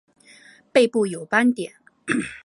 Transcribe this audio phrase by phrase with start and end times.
[0.71, 1.73] 背部有斑点。